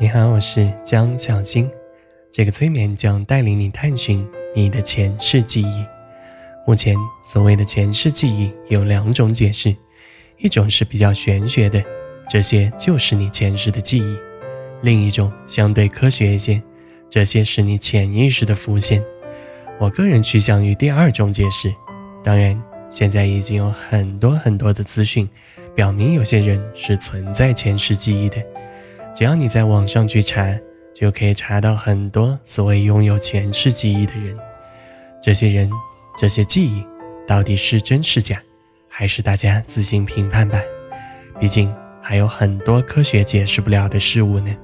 [0.00, 1.68] 你好，我是江小新。
[2.30, 4.24] 这个催眠将带领你探寻
[4.54, 5.84] 你的前世记忆。
[6.64, 6.94] 目前
[7.24, 9.74] 所谓的前世记忆有两种解释，
[10.36, 11.82] 一种是比较玄学的，
[12.30, 14.16] 这些就是你前世的记忆；
[14.82, 16.62] 另一种相对科学一些，
[17.10, 19.02] 这些是你潜意识的浮现。
[19.80, 21.74] 我个人趋向于第二种解释。
[22.22, 25.28] 当然，现在已经有很多很多的资讯，
[25.74, 28.40] 表明有些人是存在前世记忆的。
[29.18, 30.56] 只要你在网上去查，
[30.94, 34.38] 就可以查到很多所谓拥有前世记忆的人。
[35.20, 35.68] 这些人、
[36.16, 36.86] 这些记忆，
[37.26, 38.40] 到底是真是假，
[38.88, 40.60] 还是大家自行评判吧。
[41.40, 44.56] 毕竟还有很多科学解释不了的事物呢。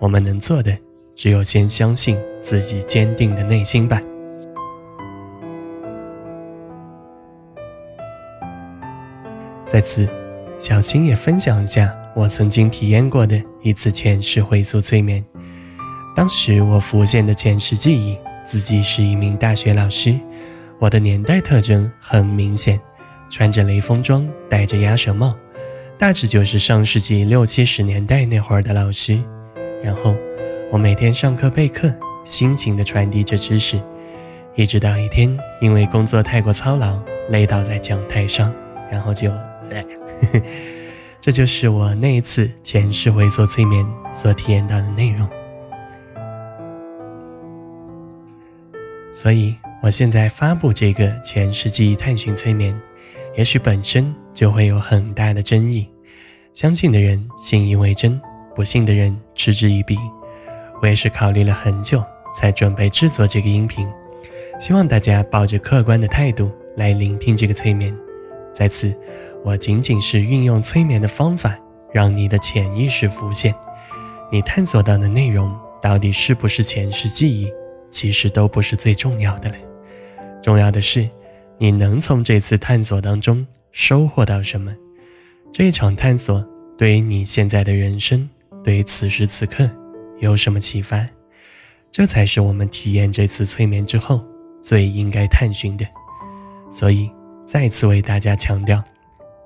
[0.00, 0.76] 我们能做的，
[1.14, 4.02] 只有先相信自己坚定的内心吧。
[9.68, 10.08] 在此，
[10.58, 11.96] 小新也分享一下。
[12.16, 15.24] 我曾经体验过的一次前世回溯催眠，
[16.16, 20.18] 当时我浮现的前世记忆，自己是一名大学老师，
[20.80, 22.80] 我的年代特征很明显，
[23.30, 25.36] 穿着雷锋装，戴着鸭舌帽，
[25.96, 29.22] 大致就是上世纪六七十年代那会儿的老师。
[29.82, 30.16] 然后
[30.72, 31.92] 我每天上课备课，
[32.24, 33.80] 辛勤地传递着知识，
[34.56, 38.52] 一直到一天因为工作太过操劳，累倒在讲台上，
[38.90, 39.30] 然后就。
[41.22, 45.28] 这就是我那一次前世回溯催眠所体验到的内容，
[49.14, 52.76] 所以我现在发布这个前世记忆探寻催眠，
[53.36, 55.88] 也许本身就会有很大的争议，
[56.52, 58.20] 相信的人信以为真，
[58.52, 59.96] 不信的人嗤之以鼻。
[60.82, 62.02] 我也是考虑了很久
[62.34, 63.88] 才准备制作这个音频，
[64.58, 67.96] 希望大家抱着客观的态度来聆听这个催眠。
[68.52, 68.94] 在此，
[69.42, 71.58] 我仅仅是运用催眠的方法，
[71.92, 73.54] 让你的潜意识浮现。
[74.30, 77.50] 你探索到的内容到底是不是前世记忆，
[77.90, 79.56] 其实都不是最重要的了。
[80.42, 81.08] 重要的是，
[81.56, 84.74] 你能从这次探索当中收获到什么。
[85.50, 86.44] 这一场探索
[86.76, 88.28] 对于你现在的人生，
[88.62, 89.68] 对于此时此刻
[90.20, 91.08] 有什么启发？
[91.90, 94.22] 这才是我们体验这次催眠之后
[94.62, 95.86] 最应该探寻的。
[96.70, 97.10] 所以。
[97.52, 98.82] 再次为大家强调，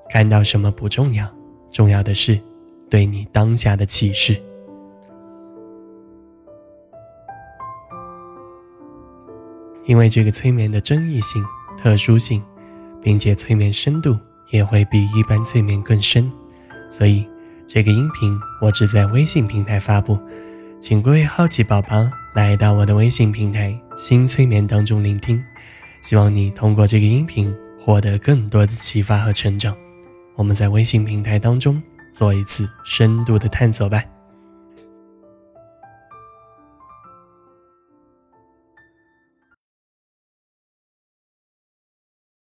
[0.08, 1.28] 看到什么不重要，
[1.72, 2.40] 重要的是
[2.88, 4.40] 对你当下的启示。
[9.86, 11.44] 因为这个催眠的争议性、
[11.76, 12.40] 特殊性，
[13.02, 14.16] 并且催眠深度
[14.52, 16.30] 也会比一般催眠更深，
[16.88, 17.28] 所以
[17.66, 20.16] 这个音频我只在微信平台发布，
[20.78, 25.42] 请各位好奇宝宝来到我的微信平台“新催眠”当中聆听，
[26.04, 27.52] 希望你通过这个音频。
[27.86, 29.72] 获得更多的启发和成长，
[30.34, 31.80] 我们在微信平台当中
[32.12, 34.02] 做一次深度的探索吧。